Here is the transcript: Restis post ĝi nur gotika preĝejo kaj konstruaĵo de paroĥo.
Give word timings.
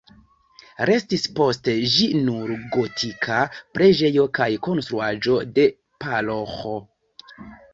Restis 0.89 1.25
post 1.39 1.69
ĝi 1.95 2.07
nur 2.29 2.53
gotika 2.77 3.37
preĝejo 3.79 4.27
kaj 4.39 4.49
konstruaĵo 4.69 5.37
de 5.59 5.69
paroĥo. 6.07 6.75